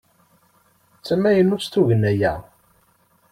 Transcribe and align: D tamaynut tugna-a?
D 0.97 1.01
tamaynut 1.07 1.69
tugna-a? 1.73 2.33